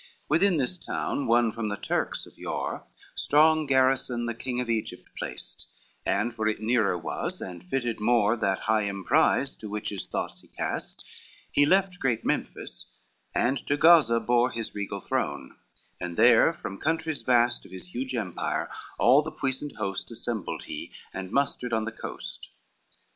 II 0.01 0.25
Within 0.29 0.57
this 0.57 0.79
town, 0.79 1.27
won 1.27 1.51
from 1.51 1.67
the 1.67 1.77
Turks 1.77 2.25
of 2.25 2.35
yore 2.35 2.87
Strong 3.13 3.67
garrison 3.67 4.25
the 4.25 4.33
king 4.33 4.59
of 4.59 4.67
Egypt 4.67 5.07
placed, 5.15 5.67
And 6.07 6.33
for 6.33 6.47
it 6.47 6.59
nearer 6.59 6.97
was, 6.97 7.39
and 7.39 7.63
fitted 7.63 7.99
more 7.99 8.35
That 8.35 8.61
high 8.61 8.85
emprise 8.85 9.55
to 9.57 9.69
which 9.69 9.89
his 9.89 10.07
thoughts 10.07 10.41
he 10.41 10.47
cast, 10.47 11.05
He 11.51 11.67
left 11.67 11.99
great 11.99 12.25
Memphis, 12.25 12.87
and 13.35 13.59
to 13.67 13.77
Gaza 13.77 14.19
bore 14.19 14.49
His 14.49 14.73
regal 14.73 15.01
throne, 15.01 15.55
and 15.99 16.17
there, 16.17 16.51
from 16.51 16.79
countries 16.79 17.21
vast 17.21 17.63
Of 17.63 17.71
his 17.71 17.93
huge 17.93 18.15
empire 18.15 18.71
all 18.97 19.21
the 19.21 19.31
puissant 19.31 19.75
host 19.75 20.09
Assembled 20.09 20.63
he, 20.63 20.91
and 21.13 21.31
mustered 21.31 21.73
on 21.73 21.85
the 21.85 21.91
coast. 21.91 22.51